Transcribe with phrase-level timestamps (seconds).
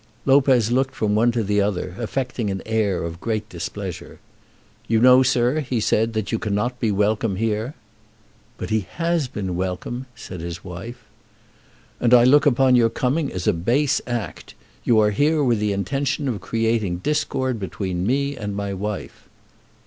[0.25, 4.19] Lopez looked from one to the other, affecting an air of great displeasure.
[4.87, 7.75] "You know, sir," he said, "that you cannot be welcome here."
[8.57, 11.03] "But he has been welcome," said his wife.
[11.99, 14.55] "And I look upon your coming as a base act.
[14.83, 19.29] You are here with the intention of creating discord between me and my wife."